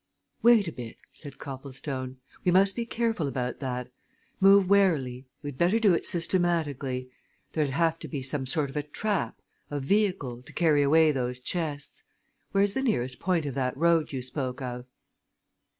"Wait 0.41 0.67
a 0.67 0.71
bit," 0.71 0.97
said 1.13 1.37
Copplestone. 1.37 2.17
"We 2.43 2.51
must 2.51 2.75
be 2.75 2.87
careful 2.87 3.27
about 3.27 3.59
that. 3.59 3.91
Move 4.39 4.67
warily. 4.67 5.27
We 5.43 5.51
'd 5.51 5.59
better 5.59 5.77
do 5.77 5.93
it 5.93 6.07
systematically. 6.07 7.11
There'd 7.53 7.69
have 7.69 7.99
to 7.99 8.07
be 8.07 8.23
some 8.23 8.47
sort 8.47 8.71
of 8.71 8.75
a 8.77 8.81
trap, 8.81 9.39
a 9.69 9.79
vehicle, 9.79 10.41
to 10.41 10.53
carry 10.53 10.81
away 10.81 11.11
those 11.11 11.39
chests. 11.39 12.03
Where's 12.51 12.73
the 12.73 12.81
nearest 12.81 13.19
point 13.19 13.45
of 13.45 13.53
that 13.53 13.77
road 13.77 14.11
you 14.11 14.23
spoke 14.23 14.59
of?" 14.59 14.85